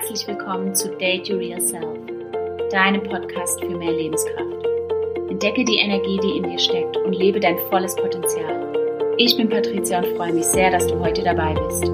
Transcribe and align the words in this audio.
Herzlich 0.00 0.28
willkommen 0.28 0.76
zu 0.76 0.96
Date 0.96 1.28
Your 1.28 1.40
Real 1.40 1.60
Self, 1.60 1.98
deinem 2.70 3.02
Podcast 3.02 3.58
für 3.60 3.76
mehr 3.76 3.90
Lebenskraft. 3.90 4.64
Entdecke 5.28 5.64
die 5.64 5.78
Energie, 5.78 6.20
die 6.22 6.36
in 6.36 6.44
dir 6.44 6.58
steckt 6.60 6.96
und 6.98 7.14
lebe 7.14 7.40
dein 7.40 7.58
volles 7.68 7.96
Potenzial. 7.96 9.16
Ich 9.18 9.36
bin 9.36 9.48
Patricia 9.48 9.98
und 9.98 10.16
freue 10.16 10.32
mich 10.32 10.44
sehr, 10.44 10.70
dass 10.70 10.86
du 10.86 11.00
heute 11.00 11.24
dabei 11.24 11.52
bist. 11.52 11.84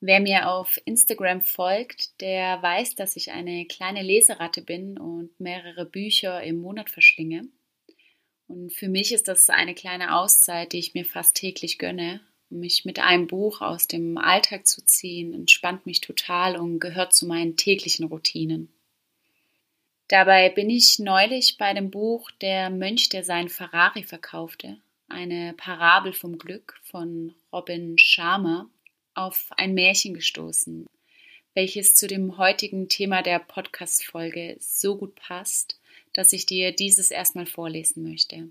Wer 0.00 0.18
mir 0.18 0.50
auf 0.50 0.80
Instagram 0.84 1.42
folgt, 1.42 2.20
der 2.20 2.60
weiß, 2.60 2.96
dass 2.96 3.14
ich 3.14 3.30
eine 3.30 3.66
kleine 3.66 4.02
Leseratte 4.02 4.62
bin 4.62 4.98
und 4.98 5.38
mehrere 5.38 5.86
Bücher 5.86 6.42
im 6.42 6.60
Monat 6.60 6.90
verschlinge. 6.90 7.44
Und 8.46 8.72
für 8.72 8.88
mich 8.88 9.12
ist 9.12 9.28
das 9.28 9.48
eine 9.48 9.74
kleine 9.74 10.16
Auszeit, 10.16 10.72
die 10.72 10.78
ich 10.78 10.94
mir 10.94 11.04
fast 11.04 11.36
täglich 11.36 11.78
gönne. 11.78 12.20
Mich 12.50 12.84
mit 12.84 12.98
einem 12.98 13.26
Buch 13.26 13.62
aus 13.62 13.88
dem 13.88 14.18
Alltag 14.18 14.66
zu 14.66 14.84
ziehen, 14.84 15.32
entspannt 15.32 15.86
mich 15.86 16.00
total 16.00 16.56
und 16.56 16.78
gehört 16.78 17.14
zu 17.14 17.26
meinen 17.26 17.56
täglichen 17.56 18.06
Routinen. 18.06 18.68
Dabei 20.08 20.50
bin 20.50 20.68
ich 20.68 20.98
neulich 20.98 21.56
bei 21.56 21.72
dem 21.72 21.90
Buch 21.90 22.30
Der 22.42 22.68
Mönch, 22.68 23.08
der 23.08 23.24
seinen 23.24 23.48
Ferrari 23.48 24.02
verkaufte, 24.02 24.76
eine 25.08 25.54
Parabel 25.56 26.12
vom 26.12 26.38
Glück 26.38 26.78
von 26.84 27.34
Robin 27.50 27.96
Sharma, 27.96 28.68
auf 29.14 29.48
ein 29.56 29.72
Märchen 29.74 30.12
gestoßen, 30.12 30.86
welches 31.54 31.94
zu 31.94 32.06
dem 32.06 32.36
heutigen 32.36 32.88
Thema 32.88 33.22
der 33.22 33.38
Podcast-Folge 33.38 34.56
so 34.60 34.96
gut 34.98 35.14
passt 35.14 35.80
dass 36.14 36.32
ich 36.32 36.46
dir 36.46 36.72
dieses 36.72 37.10
erstmal 37.10 37.46
vorlesen 37.46 38.02
möchte. 38.02 38.48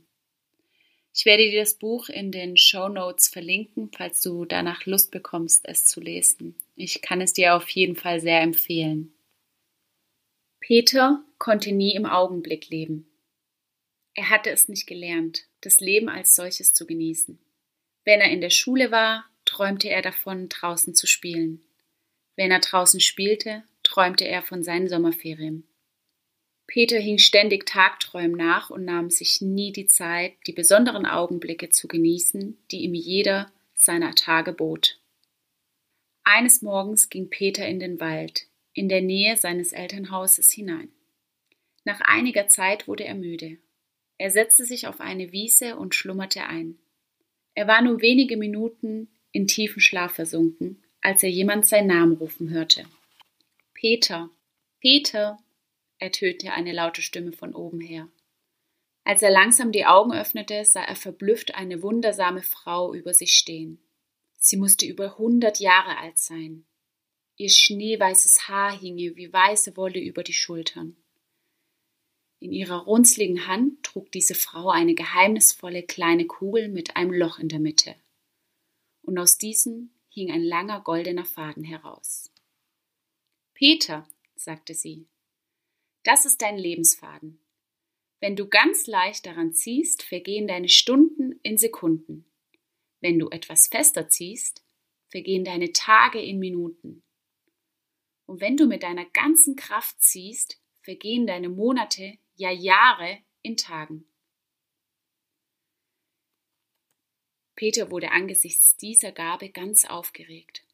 Ich 1.16 1.26
werde 1.26 1.50
dir 1.50 1.60
das 1.60 1.76
Buch 1.76 2.10
in 2.10 2.32
den 2.32 2.58
Show 2.58 2.90
Notes 2.90 3.28
verlinken, 3.28 3.92
falls 3.96 4.22
du 4.22 4.46
danach 4.46 4.86
Lust 4.86 5.12
bekommst, 5.12 5.62
es 5.68 5.86
zu 5.86 6.00
lesen. 6.00 6.56
Ich 6.76 7.02
kann 7.02 7.22
es 7.22 7.34
dir 7.34 7.56
auf 7.56 7.70
jeden 7.70 7.96
Fall 7.96 8.20
sehr 8.20 8.42
empfehlen. 8.42 9.14
Peter 10.60 11.24
konnte 11.38 11.72
nie 11.72 11.94
im 11.94 12.06
Augenblick 12.06 12.70
leben. 12.70 13.08
Er 14.16 14.30
hatte 14.30 14.50
es 14.50 14.70
nicht 14.70 14.88
gelernt, 14.88 15.46
das 15.62 15.80
Leben 15.80 16.10
als 16.10 16.36
solches 16.36 16.74
zu 16.74 16.86
genießen. 16.86 17.40
Wenn 18.06 18.22
er 18.22 18.32
in 18.32 18.42
der 18.42 18.50
Schule 18.50 18.92
war, 18.92 19.26
träumte 19.46 19.90
er 19.90 20.02
davon, 20.02 20.50
draußen 20.50 20.96
zu 20.96 21.08
spielen. 21.08 21.62
Wenn 22.36 22.52
er 22.52 22.60
draußen 22.60 23.00
spielte, 23.00 23.64
träumte 23.84 24.26
er 24.26 24.42
von 24.42 24.64
seinen 24.64 24.90
Sommerferien. 24.90 25.68
Peter 26.68 26.98
hing 27.00 27.18
ständig 27.18 27.66
Tagträumen 27.66 28.38
nach 28.38 28.70
und 28.70 28.86
nahm 28.86 29.10
sich 29.10 29.42
nie 29.42 29.72
die 29.72 29.88
Zeit, 29.88 30.34
die 30.48 30.54
besonderen 30.54 31.06
Augenblicke 31.06 31.70
zu 31.70 31.88
genießen, 31.88 32.58
die 32.72 32.84
ihm 32.84 32.94
jeder 32.94 33.52
seiner 33.76 34.16
Tage 34.16 34.54
bot. 34.54 35.00
Eines 36.24 36.62
Morgens 36.62 37.10
ging 37.10 37.30
Peter 37.30 37.68
in 37.68 37.80
den 37.80 38.00
Wald, 38.00 38.48
in 38.74 38.88
der 38.88 39.02
Nähe 39.02 39.36
seines 39.36 39.74
Elternhauses 39.74 40.52
hinein. 40.52 40.90
Nach 41.84 42.00
einiger 42.02 42.48
Zeit 42.48 42.88
wurde 42.88 43.04
er 43.04 43.16
müde. 43.16 43.58
Er 44.18 44.32
setzte 44.32 44.64
sich 44.64 44.88
auf 44.88 45.02
eine 45.02 45.34
Wiese 45.34 45.76
und 45.76 45.96
schlummerte 45.96 46.46
ein. 46.46 46.78
Er 47.56 47.68
war 47.68 47.82
nur 47.82 48.02
wenige 48.02 48.38
Minuten 48.38 49.10
in 49.32 49.48
tiefen 49.48 49.82
Schlaf 49.82 50.14
versunken, 50.14 50.82
als 51.02 51.24
er 51.24 51.30
jemand 51.30 51.66
seinen 51.66 51.88
Namen 51.88 52.14
rufen 52.14 52.50
hörte. 52.52 52.86
Peter, 53.74 54.30
Peter, 54.80 55.38
ertönte 56.00 56.54
eine 56.54 56.74
laute 56.74 57.02
Stimme 57.02 57.32
von 57.32 57.54
oben 57.56 57.82
her. 57.82 58.10
Als 59.04 59.22
er 59.22 59.32
langsam 59.32 59.72
die 59.72 59.86
Augen 59.86 60.14
öffnete, 60.14 60.64
sah 60.64 60.84
er 60.84 60.96
verblüfft 60.96 61.56
eine 61.56 61.82
wundersame 61.82 62.42
Frau 62.42 62.94
über 62.94 63.14
sich 63.14 63.34
stehen. 63.34 63.80
Sie 64.38 64.58
musste 64.58 64.86
über 64.86 65.18
hundert 65.18 65.60
Jahre 65.60 65.98
alt 65.98 66.18
sein. 66.18 66.66
Ihr 67.36 67.50
schneeweißes 67.50 68.48
Haar 68.48 68.78
hinge 68.78 69.16
wie 69.16 69.32
weiße 69.32 69.76
Wolle 69.76 70.00
über 70.00 70.24
die 70.24 70.34
Schultern. 70.34 70.96
In 72.40 72.52
ihrer 72.52 72.84
runzligen 72.84 73.48
Hand 73.48 73.84
trug 73.84 74.12
diese 74.12 74.36
Frau 74.36 74.70
eine 74.70 74.96
geheimnisvolle 74.96 75.84
kleine 75.84 76.26
Kugel 76.26 76.68
mit 76.68 76.96
einem 76.98 77.14
Loch 77.14 77.40
in 77.40 77.48
der 77.48 77.60
Mitte. 77.60 77.96
Und 79.02 79.18
aus 79.18 79.38
diesem 79.38 79.92
hing 80.10 80.32
ein 80.32 80.44
langer 80.44 80.82
goldener 80.82 81.26
Faden 81.26 81.64
heraus. 81.64 82.32
Peter, 83.54 84.08
sagte 84.36 84.74
sie, 84.74 85.08
das 86.04 86.26
ist 86.26 86.42
dein 86.42 86.58
Lebensfaden. 86.58 87.40
Wenn 88.20 88.36
du 88.36 88.48
ganz 88.48 88.88
leicht 88.88 89.26
daran 89.26 89.54
ziehst, 89.54 90.04
vergehen 90.04 90.48
deine 90.48 90.70
Stunden 90.70 91.40
in 91.44 91.58
Sekunden. 91.58 92.26
Wenn 93.02 93.20
du 93.20 93.30
etwas 93.30 93.68
fester 93.68 94.08
ziehst, 94.08 94.64
vergehen 95.10 95.44
deine 95.44 95.74
Tage 95.74 96.22
in 96.22 96.40
Minuten. 96.40 97.04
Und 98.26 98.40
wenn 98.40 98.56
du 98.56 98.66
mit 98.66 98.84
deiner 98.84 99.06
ganzen 99.06 99.56
Kraft 99.56 100.02
ziehst, 100.02 100.62
vergehen 100.82 101.28
deine 101.28 101.50
Monate, 101.50 102.18
ja 102.36 102.50
Jahre 102.50 103.20
in 103.42 103.58
Tagen. 103.58 104.06
Peter 107.56 107.92
wurde 107.92 108.12
angesichts 108.12 108.78
dieser 108.78 109.12
Gabe 109.12 109.50
ganz 109.50 109.86
aufgeregt. 109.86 110.66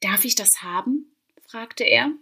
Darf 0.00 0.24
ich 0.24 0.34
das 0.34 0.62
haben? 0.62 1.16
fragte 1.40 1.84
er 1.84 2.12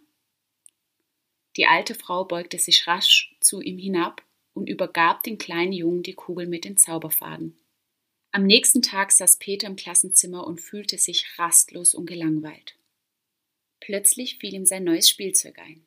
die 1.56 1.66
alte 1.66 1.94
Frau 1.94 2.24
beugte 2.24 2.58
sich 2.58 2.86
rasch 2.86 3.34
zu 3.40 3.60
ihm 3.60 3.78
hinab 3.78 4.22
und 4.54 4.68
übergab 4.68 5.22
den 5.22 5.38
kleinen 5.38 5.72
Jungen 5.72 6.02
die 6.02 6.14
Kugel 6.14 6.46
mit 6.46 6.64
den 6.64 6.76
Zauberfaden. 6.76 7.56
Am 8.30 8.44
nächsten 8.44 8.80
Tag 8.80 9.12
saß 9.12 9.38
Peter 9.38 9.66
im 9.66 9.76
Klassenzimmer 9.76 10.46
und 10.46 10.60
fühlte 10.60 10.96
sich 10.96 11.38
rastlos 11.38 11.94
und 11.94 12.06
gelangweilt. 12.06 12.76
Plötzlich 13.80 14.38
fiel 14.38 14.54
ihm 14.54 14.64
sein 14.64 14.84
neues 14.84 15.08
Spielzeug 15.10 15.58
ein. 15.58 15.84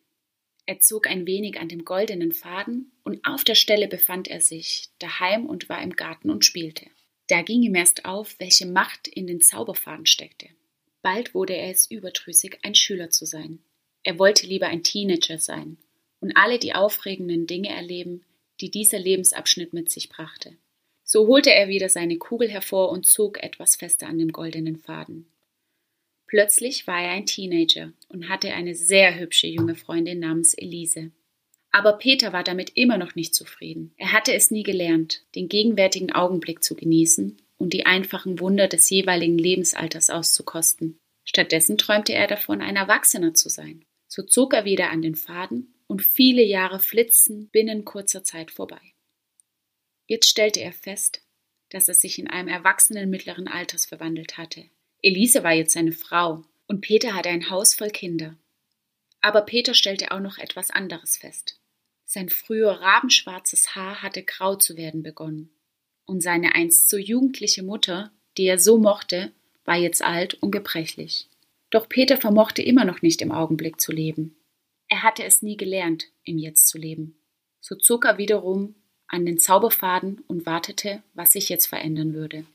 Er 0.68 0.80
zog 0.80 1.08
ein 1.08 1.28
wenig 1.28 1.60
an 1.60 1.70
dem 1.70 1.86
goldenen 1.86 2.32
Faden 2.32 2.92
und 3.04 3.26
auf 3.26 3.44
der 3.44 3.56
Stelle 3.56 3.88
befand 3.88 4.28
er 4.28 4.42
sich 4.42 4.90
daheim 5.00 5.46
und 5.46 5.70
war 5.70 5.82
im 5.82 5.96
Garten 5.96 6.30
und 6.30 6.46
spielte. 6.46 6.88
Da 7.28 7.42
ging 7.42 7.64
ihm 7.64 7.76
erst 7.76 8.06
auf, 8.06 8.36
welche 8.40 8.66
Macht 8.66 9.08
in 9.08 9.28
den 9.28 9.42
Zauberfaden 9.42 10.06
steckte. 10.06 10.50
Bald 11.02 11.34
wurde 11.34 11.56
er 11.56 11.70
es 11.70 11.90
überdrüssig, 11.90 12.60
ein 12.64 12.76
Schüler 12.76 13.10
zu 13.10 13.26
sein. 13.26 13.60
Er 14.06 14.20
wollte 14.20 14.46
lieber 14.46 14.68
ein 14.68 14.84
Teenager 14.84 15.40
sein 15.40 15.78
und 16.22 16.38
alle 16.38 16.60
die 16.60 16.76
aufregenden 16.76 17.48
Dinge 17.48 17.70
erleben, 17.70 18.24
die 18.62 18.70
dieser 18.70 19.00
Lebensabschnitt 19.00 19.74
mit 19.74 19.90
sich 19.90 20.10
brachte. 20.10 20.56
So 21.04 21.28
holte 21.28 21.54
er 21.54 21.68
wieder 21.68 21.90
seine 21.90 22.18
Kugel 22.18 22.50
hervor 22.50 22.92
und 22.92 23.08
zog 23.08 23.44
etwas 23.44 23.76
fester 23.76 24.08
an 24.08 24.20
dem 24.20 24.32
goldenen 24.32 24.78
Faden. 24.78 25.28
Plötzlich 26.28 26.86
war 26.86 27.02
er 27.02 27.12
ein 27.12 27.26
Teenager 27.26 27.94
und 28.10 28.30
hatte 28.30 28.54
eine 28.54 28.76
sehr 28.76 29.20
hübsche 29.20 29.48
junge 29.48 29.76
Freundin 29.76 30.20
namens 30.20 30.54
Elise. 30.54 31.12
Aber 31.72 31.94
Peter 31.94 32.32
war 32.32 32.44
damit 32.44 32.72
immer 32.76 32.98
noch 32.98 33.16
nicht 33.16 33.34
zufrieden. 33.34 33.94
Er 33.98 34.12
hatte 34.12 34.34
es 34.34 34.52
nie 34.52 34.64
gelernt, 34.64 35.24
den 35.34 35.50
gegenwärtigen 35.50 36.12
Augenblick 36.12 36.64
zu 36.64 36.76
genießen 36.76 37.38
und 37.58 37.74
die 37.74 37.86
einfachen 37.86 38.40
Wunder 38.40 38.68
des 38.68 38.90
jeweiligen 38.90 39.38
Lebensalters 39.38 40.10
auszukosten. 40.10 40.98
Stattdessen 41.24 41.78
träumte 41.78 42.14
er 42.14 42.28
davon, 42.28 42.62
ein 42.62 42.76
Erwachsener 42.76 43.34
zu 43.34 43.50
sein. 43.50 43.85
So 44.16 44.24
zog 44.24 44.54
er 44.54 44.64
wieder 44.64 44.92
an 44.92 45.02
den 45.02 45.16
Faden 45.16 45.74
und 45.88 46.02
viele 46.02 46.42
Jahre 46.42 46.80
flitzen 46.80 47.50
binnen 47.50 47.84
kurzer 47.84 48.24
Zeit 48.24 48.50
vorbei. 48.50 48.80
Jetzt 50.08 50.30
stellte 50.30 50.62
er 50.62 50.72
fest, 50.72 51.22
dass 51.68 51.90
er 51.90 51.96
sich 51.96 52.18
in 52.18 52.30
einem 52.30 52.48
Erwachsenen 52.48 53.10
mittleren 53.10 53.50
Alters 53.50 53.86
verwandelt 53.86 54.38
hatte. 54.38 54.70
Elise 55.02 55.44
war 55.44 55.52
jetzt 55.52 55.74
seine 55.74 55.92
Frau 55.92 56.46
und 56.66 56.80
Peter 56.80 57.14
hatte 57.14 57.28
ein 57.28 57.50
Haus 57.50 57.74
voll 57.74 57.90
Kinder. 57.90 58.38
Aber 59.20 59.42
Peter 59.42 59.74
stellte 59.74 60.12
auch 60.12 60.22
noch 60.22 60.38
etwas 60.38 60.72
anderes 60.72 61.18
fest. 61.18 61.60
Sein 62.06 62.30
früher 62.30 62.72
rabenschwarzes 62.72 63.76
Haar 63.76 64.02
hatte 64.02 64.24
grau 64.24 64.56
zu 64.56 64.78
werden 64.78 65.04
begonnen. 65.04 65.50
Und 66.06 66.22
seine 66.22 66.56
einst 66.56 66.88
so 66.90 66.96
jugendliche 66.96 67.64
Mutter, 67.64 68.14
die 68.38 68.46
er 68.46 68.60
so 68.60 68.78
mochte, 68.78 69.34
war 69.66 69.76
jetzt 69.76 70.02
alt 70.02 70.36
und 70.36 70.52
gebrechlich. 70.52 71.28
Doch 71.76 71.90
Peter 71.90 72.16
vermochte 72.16 72.62
immer 72.62 72.86
noch 72.86 73.02
nicht 73.02 73.22
im 73.22 73.34
Augenblick 73.34 73.82
zu 73.82 73.92
leben. 73.92 74.38
Er 74.88 75.04
hatte 75.04 75.26
es 75.26 75.42
nie 75.42 75.58
gelernt, 75.58 76.06
im 76.24 76.38
Jetzt 76.38 76.70
zu 76.70 76.78
leben. 76.78 77.20
So 77.60 77.76
zog 77.76 78.06
er 78.06 78.18
wiederum 78.18 78.76
an 79.08 79.26
den 79.26 79.40
Zauberfaden 79.40 80.24
und 80.26 80.46
wartete, 80.46 81.04
was 81.16 81.34
sich 81.34 81.50
jetzt 81.50 81.66
verändern 81.66 82.14
würde. 82.14 82.46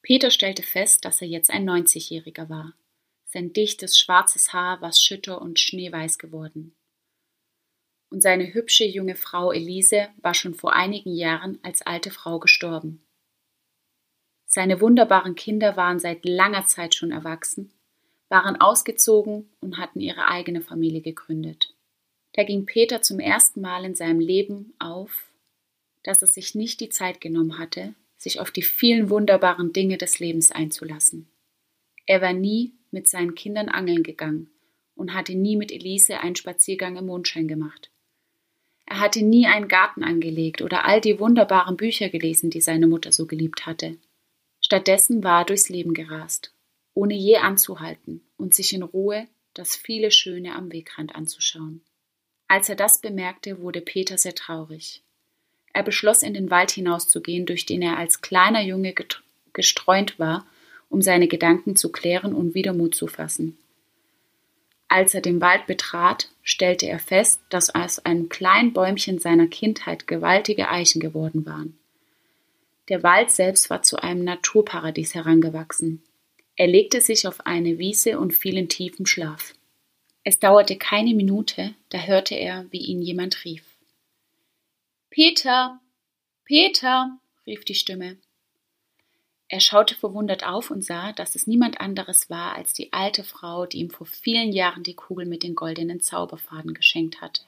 Peter 0.00 0.30
stellte 0.30 0.62
fest, 0.62 1.04
dass 1.04 1.20
er 1.20 1.26
jetzt 1.26 1.50
ein 1.50 1.68
90-Jähriger 1.68 2.48
war. 2.48 2.72
Sein 3.24 3.52
dichtes, 3.52 3.98
schwarzes 3.98 4.52
Haar 4.52 4.80
war 4.80 4.92
schütter 4.92 5.42
und 5.42 5.58
schneeweiß 5.58 6.18
geworden. 6.18 6.76
Und 8.10 8.20
seine 8.20 8.54
hübsche 8.54 8.84
junge 8.84 9.16
Frau 9.16 9.50
Elise 9.50 10.06
war 10.18 10.34
schon 10.34 10.54
vor 10.54 10.72
einigen 10.72 11.12
Jahren 11.12 11.58
als 11.64 11.82
alte 11.82 12.12
Frau 12.12 12.38
gestorben. 12.38 13.04
Seine 14.46 14.80
wunderbaren 14.80 15.34
Kinder 15.34 15.76
waren 15.76 15.98
seit 15.98 16.24
langer 16.24 16.64
Zeit 16.66 16.94
schon 16.94 17.10
erwachsen 17.10 17.72
waren 18.32 18.60
ausgezogen 18.60 19.50
und 19.60 19.76
hatten 19.76 20.00
ihre 20.00 20.26
eigene 20.26 20.62
Familie 20.62 21.02
gegründet. 21.02 21.74
Da 22.32 22.44
ging 22.44 22.64
Peter 22.64 23.02
zum 23.02 23.20
ersten 23.20 23.60
Mal 23.60 23.84
in 23.84 23.94
seinem 23.94 24.20
Leben 24.20 24.72
auf, 24.78 25.30
dass 26.02 26.22
er 26.22 26.28
sich 26.28 26.54
nicht 26.54 26.80
die 26.80 26.88
Zeit 26.88 27.20
genommen 27.20 27.58
hatte, 27.58 27.94
sich 28.16 28.40
auf 28.40 28.50
die 28.50 28.62
vielen 28.62 29.10
wunderbaren 29.10 29.74
Dinge 29.74 29.98
des 29.98 30.18
Lebens 30.18 30.50
einzulassen. 30.50 31.30
Er 32.06 32.22
war 32.22 32.32
nie 32.32 32.72
mit 32.90 33.06
seinen 33.06 33.34
Kindern 33.34 33.68
angeln 33.68 34.02
gegangen 34.02 34.50
und 34.94 35.12
hatte 35.12 35.34
nie 35.34 35.56
mit 35.56 35.70
Elise 35.70 36.20
einen 36.20 36.36
Spaziergang 36.36 36.96
im 36.96 37.06
Mondschein 37.06 37.48
gemacht. 37.48 37.90
Er 38.86 38.98
hatte 38.98 39.22
nie 39.22 39.46
einen 39.46 39.68
Garten 39.68 40.02
angelegt 40.02 40.62
oder 40.62 40.86
all 40.86 41.02
die 41.02 41.20
wunderbaren 41.20 41.76
Bücher 41.76 42.08
gelesen, 42.08 42.48
die 42.48 42.62
seine 42.62 42.86
Mutter 42.86 43.12
so 43.12 43.26
geliebt 43.26 43.66
hatte. 43.66 43.98
Stattdessen 44.60 45.22
war 45.22 45.42
er 45.42 45.46
durchs 45.46 45.68
Leben 45.68 45.92
gerast, 45.92 46.51
ohne 46.94 47.14
je 47.14 47.36
anzuhalten 47.36 48.22
und 48.36 48.54
sich 48.54 48.72
in 48.72 48.82
Ruhe 48.82 49.26
das 49.54 49.76
viele 49.76 50.10
Schöne 50.10 50.54
am 50.54 50.72
Wegrand 50.72 51.14
anzuschauen. 51.14 51.82
Als 52.48 52.68
er 52.68 52.76
das 52.76 53.00
bemerkte, 53.00 53.60
wurde 53.60 53.80
Peter 53.80 54.18
sehr 54.18 54.34
traurig. 54.34 55.02
Er 55.72 55.82
beschloss, 55.82 56.22
in 56.22 56.34
den 56.34 56.50
Wald 56.50 56.70
hinauszugehen, 56.70 57.46
durch 57.46 57.64
den 57.64 57.82
er 57.82 57.98
als 57.98 58.20
kleiner 58.20 58.62
Junge 58.62 58.94
gestreunt 59.52 60.18
war, 60.18 60.46
um 60.88 61.00
seine 61.00 61.28
Gedanken 61.28 61.76
zu 61.76 61.90
klären 61.90 62.34
und 62.34 62.54
wieder 62.54 62.74
Mut 62.74 62.94
zu 62.94 63.06
fassen. 63.06 63.56
Als 64.88 65.14
er 65.14 65.22
den 65.22 65.40
Wald 65.40 65.66
betrat, 65.66 66.28
stellte 66.42 66.86
er 66.86 66.98
fest, 66.98 67.40
dass 67.48 67.74
aus 67.74 67.98
einem 68.00 68.28
kleinen 68.28 68.74
Bäumchen 68.74 69.18
seiner 69.18 69.46
Kindheit 69.46 70.06
gewaltige 70.06 70.68
Eichen 70.68 71.00
geworden 71.00 71.46
waren. 71.46 71.78
Der 72.90 73.02
Wald 73.02 73.30
selbst 73.30 73.70
war 73.70 73.80
zu 73.80 73.96
einem 74.02 74.24
Naturparadies 74.24 75.14
herangewachsen. 75.14 76.02
Er 76.56 76.66
legte 76.66 77.00
sich 77.00 77.26
auf 77.26 77.46
eine 77.46 77.78
Wiese 77.78 78.18
und 78.18 78.34
fiel 78.34 78.56
in 78.56 78.68
tiefen 78.68 79.06
Schlaf. 79.06 79.54
Es 80.24 80.38
dauerte 80.38 80.76
keine 80.76 81.14
Minute, 81.14 81.74
da 81.88 81.98
hörte 81.98 82.34
er, 82.34 82.66
wie 82.70 82.78
ihn 82.78 83.02
jemand 83.02 83.44
rief. 83.44 83.64
Peter. 85.10 85.80
Peter. 86.44 87.18
rief 87.46 87.64
die 87.64 87.74
Stimme. 87.74 88.18
Er 89.48 89.60
schaute 89.60 89.94
verwundert 89.94 90.46
auf 90.46 90.70
und 90.70 90.82
sah, 90.82 91.12
dass 91.12 91.34
es 91.34 91.46
niemand 91.46 91.80
anderes 91.80 92.30
war 92.30 92.54
als 92.54 92.72
die 92.72 92.92
alte 92.92 93.22
Frau, 93.22 93.66
die 93.66 93.80
ihm 93.80 93.90
vor 93.90 94.06
vielen 94.06 94.52
Jahren 94.52 94.82
die 94.82 94.94
Kugel 94.94 95.26
mit 95.26 95.42
den 95.42 95.54
goldenen 95.54 96.00
Zauberfaden 96.00 96.72
geschenkt 96.72 97.20
hatte. 97.20 97.42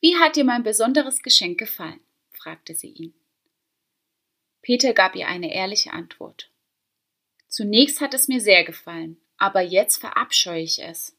Wie 0.00 0.16
hat 0.16 0.34
dir 0.36 0.44
mein 0.44 0.62
besonderes 0.62 1.22
Geschenk 1.22 1.58
gefallen? 1.58 2.00
fragte 2.32 2.74
sie 2.74 2.88
ihn. 2.88 3.14
Peter 4.62 4.92
gab 4.92 5.14
ihr 5.14 5.28
eine 5.28 5.54
ehrliche 5.54 5.92
Antwort. 5.92 6.50
Zunächst 7.50 8.00
hat 8.00 8.14
es 8.14 8.28
mir 8.28 8.40
sehr 8.40 8.62
gefallen, 8.62 9.20
aber 9.36 9.60
jetzt 9.60 9.96
verabscheue 9.96 10.62
ich 10.62 10.80
es. 10.82 11.16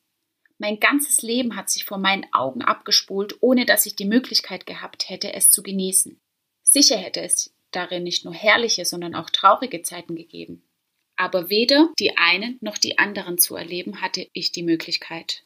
Mein 0.58 0.80
ganzes 0.80 1.22
Leben 1.22 1.58
hat 1.58 1.70
sich 1.70 1.84
vor 1.84 1.98
meinen 1.98 2.26
Augen 2.32 2.62
abgespult, 2.62 3.36
ohne 3.42 3.66
dass 3.66 3.86
ich 3.86 3.98
die 3.98 4.06
Möglichkeit 4.06 4.66
gehabt 4.66 5.10
hätte, 5.10 5.34
es 5.34 5.52
zu 5.52 5.62
genießen. 5.62 6.22
Sicher 6.64 6.96
hätte 6.96 7.22
es 7.22 7.54
darin 7.72 8.04
nicht 8.04 8.24
nur 8.24 8.34
herrliche, 8.34 8.86
sondern 8.86 9.14
auch 9.14 9.30
traurige 9.30 9.82
Zeiten 9.82 10.16
gegeben. 10.16 10.64
Aber 11.18 11.50
weder 11.50 11.92
die 12.00 12.18
einen 12.18 12.58
noch 12.62 12.78
die 12.78 12.98
anderen 12.98 13.38
zu 13.38 13.56
erleben 13.56 14.00
hatte 14.00 14.30
ich 14.32 14.54
die 14.54 14.64
Möglichkeit. 14.64 15.44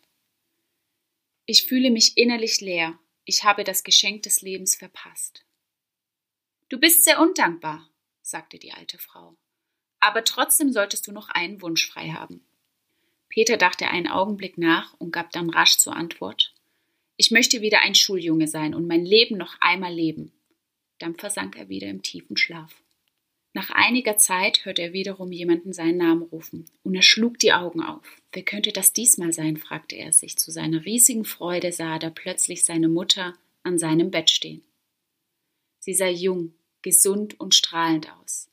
Ich 1.48 1.64
fühle 1.64 1.90
mich 1.90 2.16
innerlich 2.16 2.62
leer. 2.62 3.00
Ich 3.24 3.44
habe 3.44 3.64
das 3.64 3.84
Geschenk 3.84 4.24
des 4.24 4.42
Lebens 4.42 4.76
verpasst. 4.76 5.46
Du 6.70 6.80
bist 6.80 7.04
sehr 7.04 7.20
undankbar, 7.20 7.90
sagte 8.22 8.60
die 8.60 8.72
alte 8.72 9.00
Frau. 9.00 9.36
Aber 10.06 10.24
trotzdem 10.24 10.72
solltest 10.72 11.08
du 11.08 11.12
noch 11.12 11.30
einen 11.30 11.64
Wunsch 11.64 11.88
frei 11.88 12.10
haben. 12.10 12.46
Peter 13.28 13.58
dachte 13.58 13.88
einen 13.88 14.08
Augenblick 14.08 14.56
nach 14.56 14.94
und 15.00 15.10
gab 15.10 15.32
dann 15.32 15.50
rasch 15.50 15.80
zur 15.80 15.96
Antwort 15.96 16.54
Ich 17.18 17.32
möchte 17.32 17.62
wieder 17.62 17.82
ein 17.82 17.96
Schuljunge 17.96 18.48
sein 18.48 18.76
und 18.76 18.86
mein 18.86 19.04
Leben 19.04 19.36
noch 19.36 19.56
einmal 19.62 19.92
leben. 19.92 20.32
Dann 21.00 21.16
versank 21.16 21.58
er 21.58 21.70
wieder 21.70 21.88
im 21.88 22.04
tiefen 22.04 22.38
Schlaf. 22.38 22.84
Nach 23.54 23.72
einiger 23.72 24.16
Zeit 24.20 24.64
hörte 24.64 24.84
er 24.84 24.94
wiederum 24.94 25.32
jemanden 25.32 25.74
seinen 25.74 25.98
Namen 25.98 26.22
rufen, 26.22 26.70
und 26.84 26.94
er 26.94 27.02
schlug 27.02 27.40
die 27.40 27.54
Augen 27.54 27.82
auf. 27.82 28.22
Wer 28.32 28.44
könnte 28.44 28.72
das 28.72 28.94
diesmal 28.94 29.34
sein? 29.34 29.58
fragte 29.58 29.96
er 29.96 30.14
sich. 30.14 30.38
Zu 30.38 30.52
seiner 30.52 30.86
riesigen 30.86 31.26
Freude 31.26 31.72
sah 31.72 31.94
er 31.94 32.00
da 32.00 32.10
plötzlich 32.12 32.64
seine 32.64 32.90
Mutter 32.90 33.34
an 33.64 33.80
seinem 33.80 34.12
Bett 34.12 34.30
stehen. 34.30 34.62
Sie 35.80 35.96
sah 35.96 36.10
jung, 36.10 36.54
gesund 36.84 37.40
und 37.40 37.56
strahlend 37.56 38.12
aus. 38.22 38.52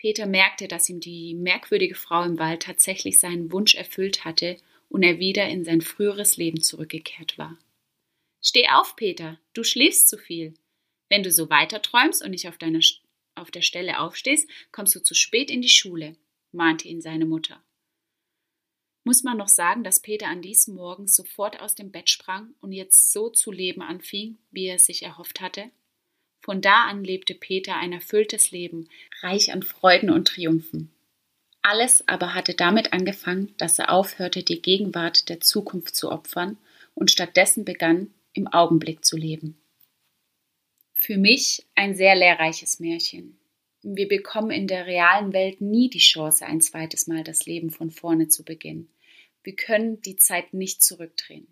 Peter 0.00 0.24
merkte, 0.24 0.66
dass 0.66 0.88
ihm 0.88 0.98
die 0.98 1.34
merkwürdige 1.34 1.94
Frau 1.94 2.24
im 2.24 2.38
Wald 2.38 2.62
tatsächlich 2.62 3.20
seinen 3.20 3.52
Wunsch 3.52 3.74
erfüllt 3.74 4.24
hatte 4.24 4.56
und 4.88 5.02
er 5.02 5.18
wieder 5.18 5.46
in 5.46 5.62
sein 5.62 5.82
früheres 5.82 6.38
Leben 6.38 6.62
zurückgekehrt 6.62 7.36
war. 7.36 7.58
Steh 8.42 8.66
auf, 8.70 8.96
Peter, 8.96 9.38
du 9.52 9.62
schläfst 9.62 10.08
zu 10.08 10.16
viel. 10.16 10.54
Wenn 11.10 11.22
du 11.22 11.30
so 11.30 11.50
weiter 11.50 11.82
träumst 11.82 12.24
und 12.24 12.30
nicht 12.30 12.48
auf, 12.48 12.56
deiner, 12.56 12.80
auf 13.34 13.50
der 13.50 13.60
Stelle 13.60 14.00
aufstehst, 14.00 14.48
kommst 14.72 14.94
du 14.94 15.02
zu 15.02 15.14
spät 15.14 15.50
in 15.50 15.60
die 15.60 15.68
Schule, 15.68 16.16
mahnte 16.50 16.88
ihn 16.88 17.02
seine 17.02 17.26
Mutter. 17.26 17.62
Muss 19.04 19.22
man 19.22 19.36
noch 19.36 19.48
sagen, 19.48 19.84
dass 19.84 20.00
Peter 20.00 20.28
an 20.28 20.40
diesem 20.40 20.76
Morgen 20.76 21.08
sofort 21.08 21.60
aus 21.60 21.74
dem 21.74 21.92
Bett 21.92 22.08
sprang 22.08 22.54
und 22.62 22.72
jetzt 22.72 23.12
so 23.12 23.28
zu 23.28 23.52
leben 23.52 23.82
anfing, 23.82 24.38
wie 24.50 24.64
er 24.64 24.78
sich 24.78 25.02
erhofft 25.02 25.42
hatte? 25.42 25.70
Von 26.40 26.60
da 26.60 26.84
an 26.84 27.04
lebte 27.04 27.34
Peter 27.34 27.76
ein 27.76 27.92
erfülltes 27.92 28.50
Leben, 28.50 28.88
reich 29.22 29.52
an 29.52 29.62
Freuden 29.62 30.10
und 30.10 30.28
Triumphen. 30.28 30.90
Alles 31.62 32.06
aber 32.08 32.34
hatte 32.34 32.54
damit 32.54 32.92
angefangen, 32.92 33.54
dass 33.58 33.78
er 33.78 33.92
aufhörte, 33.92 34.42
die 34.42 34.62
Gegenwart 34.62 35.28
der 35.28 35.40
Zukunft 35.40 35.94
zu 35.94 36.10
opfern 36.10 36.56
und 36.94 37.10
stattdessen 37.10 37.64
begann, 37.64 38.12
im 38.32 38.46
Augenblick 38.46 39.04
zu 39.04 39.16
leben. 39.16 39.60
Für 40.94 41.18
mich 41.18 41.66
ein 41.74 41.94
sehr 41.94 42.14
lehrreiches 42.14 42.80
Märchen. 42.80 43.38
Wir 43.82 44.08
bekommen 44.08 44.50
in 44.50 44.66
der 44.66 44.86
realen 44.86 45.32
Welt 45.32 45.60
nie 45.60 45.88
die 45.88 45.98
Chance, 45.98 46.46
ein 46.46 46.60
zweites 46.60 47.06
Mal 47.06 47.24
das 47.24 47.46
Leben 47.46 47.70
von 47.70 47.90
vorne 47.90 48.28
zu 48.28 48.44
beginnen. 48.44 48.90
Wir 49.42 49.56
können 49.56 50.02
die 50.02 50.16
Zeit 50.16 50.52
nicht 50.52 50.82
zurückdrehen. 50.82 51.46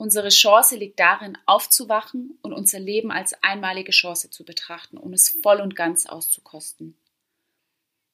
Unsere 0.00 0.30
Chance 0.30 0.76
liegt 0.76 0.98
darin, 0.98 1.36
aufzuwachen 1.44 2.38
und 2.40 2.54
unser 2.54 2.80
Leben 2.80 3.12
als 3.12 3.34
einmalige 3.42 3.92
Chance 3.92 4.30
zu 4.30 4.46
betrachten, 4.46 4.96
um 4.96 5.12
es 5.12 5.28
voll 5.28 5.60
und 5.60 5.76
ganz 5.76 6.06
auszukosten. 6.06 6.96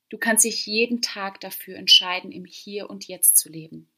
Du 0.08 0.18
kannst 0.18 0.44
dich 0.44 0.66
jeden 0.66 1.00
Tag 1.00 1.38
dafür 1.38 1.76
entscheiden, 1.76 2.32
im 2.32 2.44
Hier 2.44 2.90
und 2.90 3.06
Jetzt 3.06 3.36
zu 3.36 3.48
leben. 3.48 3.88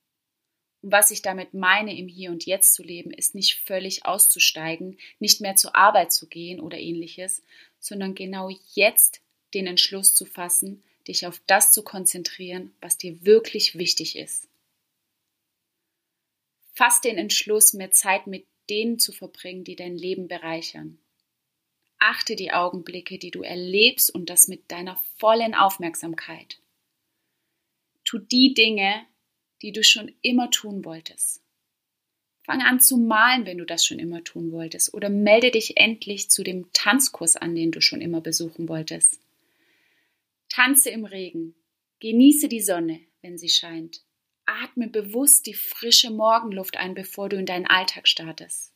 Und 0.82 0.92
was 0.92 1.10
ich 1.10 1.22
damit 1.22 1.54
meine, 1.54 1.96
im 1.96 2.08
Hier 2.08 2.30
und 2.30 2.44
Jetzt 2.44 2.74
zu 2.74 2.82
leben, 2.82 3.10
ist 3.10 3.34
nicht 3.34 3.54
völlig 3.64 4.04
auszusteigen, 4.04 4.98
nicht 5.18 5.40
mehr 5.40 5.56
zur 5.56 5.74
Arbeit 5.74 6.12
zu 6.12 6.26
gehen 6.28 6.60
oder 6.60 6.76
ähnliches, 6.76 7.42
sondern 7.78 8.14
genau 8.14 8.50
jetzt 8.74 9.22
den 9.54 9.66
Entschluss 9.66 10.14
zu 10.14 10.26
fassen, 10.26 10.82
dich 11.06 11.26
auf 11.26 11.40
das 11.46 11.72
zu 11.72 11.82
konzentrieren, 11.82 12.74
was 12.82 12.98
dir 12.98 13.24
wirklich 13.24 13.78
wichtig 13.78 14.18
ist. 14.18 14.47
Fass 16.78 17.00
den 17.00 17.18
Entschluss, 17.18 17.74
mehr 17.74 17.90
Zeit 17.90 18.28
mit 18.28 18.46
denen 18.70 19.00
zu 19.00 19.10
verbringen, 19.10 19.64
die 19.64 19.74
dein 19.74 19.96
Leben 19.96 20.28
bereichern. 20.28 21.00
Achte 21.98 22.36
die 22.36 22.52
Augenblicke, 22.52 23.18
die 23.18 23.32
du 23.32 23.42
erlebst 23.42 24.14
und 24.14 24.30
das 24.30 24.46
mit 24.46 24.70
deiner 24.70 24.96
vollen 25.16 25.56
Aufmerksamkeit. 25.56 26.60
Tu 28.04 28.18
die 28.18 28.54
Dinge, 28.54 29.04
die 29.60 29.72
du 29.72 29.82
schon 29.82 30.14
immer 30.22 30.52
tun 30.52 30.84
wolltest. 30.84 31.42
Fang 32.44 32.62
an 32.62 32.78
zu 32.78 32.96
malen, 32.96 33.44
wenn 33.44 33.58
du 33.58 33.66
das 33.66 33.84
schon 33.84 33.98
immer 33.98 34.22
tun 34.22 34.52
wolltest, 34.52 34.94
oder 34.94 35.10
melde 35.10 35.50
dich 35.50 35.78
endlich 35.78 36.30
zu 36.30 36.44
dem 36.44 36.72
Tanzkurs 36.72 37.34
an, 37.34 37.56
den 37.56 37.72
du 37.72 37.80
schon 37.80 38.00
immer 38.00 38.20
besuchen 38.20 38.68
wolltest. 38.68 39.20
Tanze 40.48 40.90
im 40.90 41.04
Regen, 41.04 41.56
genieße 41.98 42.48
die 42.48 42.60
Sonne, 42.60 43.00
wenn 43.20 43.36
sie 43.36 43.48
scheint. 43.48 44.04
Atme 44.48 44.88
bewusst 44.88 45.46
die 45.46 45.54
frische 45.54 46.10
Morgenluft 46.10 46.76
ein, 46.76 46.94
bevor 46.94 47.28
du 47.28 47.36
in 47.36 47.46
deinen 47.46 47.66
Alltag 47.66 48.08
startest. 48.08 48.72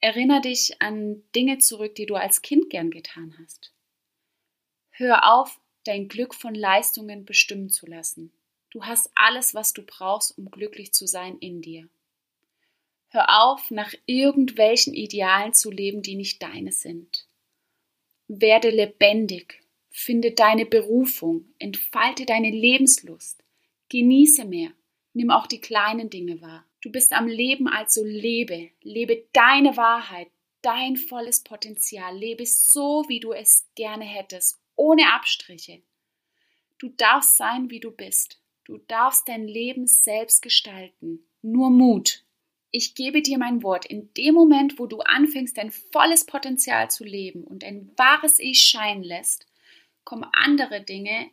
Erinner 0.00 0.40
dich 0.40 0.80
an 0.80 1.22
Dinge 1.34 1.58
zurück, 1.58 1.94
die 1.94 2.06
du 2.06 2.14
als 2.14 2.42
Kind 2.42 2.70
gern 2.70 2.90
getan 2.90 3.36
hast. 3.40 3.72
Hör 4.90 5.32
auf, 5.32 5.60
dein 5.84 6.08
Glück 6.08 6.34
von 6.34 6.54
Leistungen 6.54 7.24
bestimmen 7.24 7.70
zu 7.70 7.86
lassen. 7.86 8.32
Du 8.70 8.84
hast 8.84 9.10
alles, 9.14 9.54
was 9.54 9.72
du 9.72 9.82
brauchst, 9.82 10.36
um 10.38 10.50
glücklich 10.50 10.92
zu 10.92 11.06
sein 11.06 11.38
in 11.38 11.60
dir. 11.62 11.88
Hör 13.08 13.42
auf, 13.42 13.70
nach 13.70 13.92
irgendwelchen 14.06 14.94
Idealen 14.94 15.52
zu 15.52 15.70
leben, 15.70 16.02
die 16.02 16.14
nicht 16.14 16.42
deine 16.42 16.72
sind. 16.72 17.26
Werde 18.28 18.70
lebendig, 18.70 19.62
finde 19.90 20.32
deine 20.32 20.64
Berufung, 20.64 21.52
entfalte 21.58 22.24
deine 22.24 22.50
Lebenslust. 22.50 23.42
Genieße 23.90 24.44
mehr. 24.46 24.70
Nimm 25.12 25.30
auch 25.30 25.46
die 25.46 25.60
kleinen 25.60 26.08
Dinge 26.08 26.40
wahr. 26.40 26.64
Du 26.80 26.90
bist 26.90 27.12
am 27.12 27.26
Leben, 27.26 27.68
also 27.68 28.02
lebe. 28.04 28.70
Lebe 28.80 29.24
deine 29.32 29.76
Wahrheit, 29.76 30.28
dein 30.62 30.96
volles 30.96 31.42
Potenzial. 31.42 32.16
Lebe 32.16 32.46
so, 32.46 33.04
wie 33.08 33.20
du 33.20 33.32
es 33.32 33.68
gerne 33.74 34.04
hättest, 34.04 34.58
ohne 34.76 35.12
Abstriche. 35.12 35.82
Du 36.78 36.88
darfst 36.88 37.36
sein, 37.36 37.68
wie 37.68 37.80
du 37.80 37.90
bist. 37.90 38.40
Du 38.64 38.78
darfst 38.78 39.28
dein 39.28 39.46
Leben 39.46 39.86
selbst 39.86 40.40
gestalten. 40.40 41.26
Nur 41.42 41.70
Mut. 41.70 42.24
Ich 42.70 42.94
gebe 42.94 43.20
dir 43.20 43.36
mein 43.36 43.64
Wort, 43.64 43.84
in 43.84 44.14
dem 44.14 44.34
Moment, 44.34 44.78
wo 44.78 44.86
du 44.86 45.00
anfängst, 45.00 45.58
dein 45.58 45.72
volles 45.72 46.24
Potenzial 46.24 46.88
zu 46.90 47.02
leben 47.02 47.42
und 47.42 47.64
ein 47.64 47.90
wahres 47.96 48.38
Ich 48.38 48.60
scheinen 48.62 49.02
lässt, 49.02 49.46
kommen 50.04 50.28
andere 50.32 50.80
Dinge, 50.80 51.30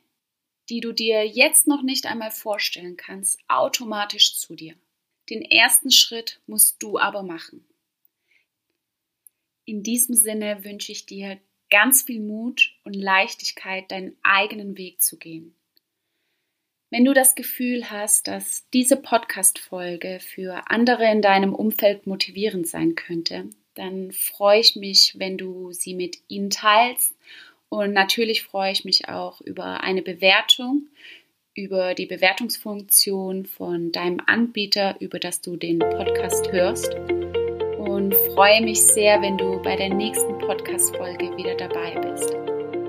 die 0.70 0.82
du 0.82 0.92
dir 0.92 1.26
jetzt 1.26 1.68
noch 1.68 1.82
nicht 1.82 2.06
einmal 2.06 2.32
vorstellen 2.32 2.98
kannst, 2.98 3.40
automatisch 3.48 4.38
zu 4.38 4.56
dir. 4.56 4.76
Den 5.30 5.42
ersten 5.42 5.92
Schritt 5.92 6.40
musst 6.48 6.82
du 6.82 7.00
aber 7.00 7.24
machen. 7.24 7.66
In 9.66 9.84
diesem 9.84 10.16
Sinne 10.16 10.64
wünsche 10.64 10.92
ich 10.92 11.06
dir 11.06 11.40
ganz 11.70 12.04
viel 12.04 12.22
Mut 12.22 12.74
und 12.84 12.94
Leichtigkeit, 12.94 13.92
deinen 13.92 14.16
eigenen 14.24 14.78
Weg 14.78 15.02
zu 15.02 15.18
gehen. 15.18 15.54
Wenn 16.90 17.04
du 17.04 17.14
das 17.14 17.36
Gefühl 17.36 17.90
hast, 17.90 18.30
dass 18.30 18.66
diese 18.74 18.96
Podcast-Folge 18.96 20.20
für 20.22 20.70
andere 20.70 21.12
in 21.12 21.22
deinem 21.22 21.54
Umfeld 21.54 22.08
motivierend 22.08 22.66
sein 22.66 22.96
könnte, 22.96 23.50
dann 23.74 24.14
freue 24.14 24.62
ich 24.62 24.78
mich, 24.78 25.16
wenn 25.18 25.38
du 25.38 25.74
sie 25.74 25.94
mit 25.94 26.18
ihnen 26.30 26.50
teilst. 26.50 27.14
Und 27.70 27.94
natürlich 27.94 28.44
freue 28.44 28.72
ich 28.72 28.86
mich 28.86 29.10
auch 29.10 29.42
über 29.42 29.82
eine 29.82 30.02
Bewertung, 30.02 30.88
über 31.54 31.96
die 31.96 32.06
Bewertungsfunktion 32.06 33.46
von 33.46 33.92
deinem 33.92 34.22
Anbieter, 34.26 34.96
über 35.00 35.20
das 35.20 35.42
du 35.42 35.58
den 35.58 35.80
Podcast 35.80 36.52
hörst. 36.52 36.94
Und 37.78 38.16
freue 38.36 38.62
mich 38.62 38.82
sehr, 38.82 39.22
wenn 39.22 39.38
du 39.38 39.62
bei 39.62 39.76
der 39.76 39.94
nächsten 39.94 40.38
Podcast-Folge 40.40 41.36
wieder 41.36 41.56
dabei 41.56 42.00
bist. 42.00 42.36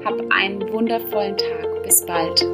Hab 0.04 0.20
einen 0.30 0.70
wundervollen 0.70 1.36
Tag. 1.36 1.82
Bis 1.82 2.04
bald. 2.04 2.44